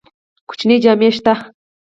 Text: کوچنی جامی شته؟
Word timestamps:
کوچنی 0.49 0.75
جامی 0.83 1.09
شته؟ 1.15 1.33